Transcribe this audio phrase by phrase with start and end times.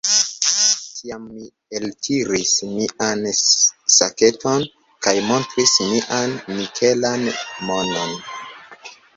[0.93, 1.43] Tiam mi
[1.79, 3.21] eltiris mian
[3.97, 4.65] saketon
[5.09, 7.29] kaj montris mian nikelan
[7.71, 8.19] monon.